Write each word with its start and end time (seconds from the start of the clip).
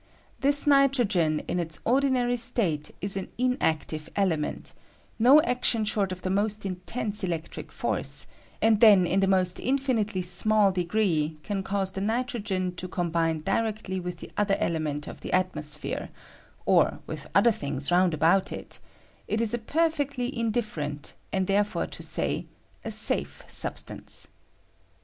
This 0.39 0.65
nitrogen 0.65 1.41
in 1.47 1.59
its 1.59 1.79
ordinary 1.85 2.35
state 2.35 2.89
is 3.01 3.15
an 3.15 3.27
inactive 3.37 4.09
element; 4.15 4.73
no 5.19 5.39
action 5.43 5.85
short 5.85 6.11
of 6.11 6.23
the 6.23 6.31
most 6.31 6.65
intense 6.65 7.23
electric 7.23 7.71
force, 7.71 8.25
and 8.63 8.79
then 8.79 9.05
in 9.05 9.19
the 9.19 9.27
most 9.27 9.59
infinitely 9.59 10.23
small 10.23 10.71
degree, 10.71 11.37
can 11.43 11.61
cause 11.61 11.91
the 11.91 12.01
nitrogen 12.01 12.73
to 12.77 12.87
com 12.87 13.11
bine 13.11 13.41
directly 13.43 13.99
with 13.99 14.17
the 14.17 14.31
other 14.37 14.55
element 14.59 15.05
of 15.05 15.21
the 15.21 15.31
at 15.33 15.53
mosphere, 15.53 16.09
or 16.65 16.97
with 17.05 17.27
other 17.35 17.51
things 17.51 17.91
round 17.91 18.15
about 18.15 18.51
it; 18.51 18.79
it 19.27 19.39
is 19.39 19.53
a 19.53 19.59
perfectly 19.59 20.35
indifferent, 20.35 21.13
and 21.31 21.45
therefore 21.45 21.85
to 21.85 22.01
say, 22.01 22.47
a 22.83 22.89
safe 22.89 23.43
substance. 23.47 24.29